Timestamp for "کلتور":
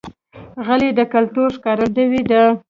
1.13-1.49